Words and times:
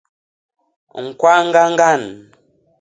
ñkwañga 1.05 1.61
ñgan. 1.71 2.01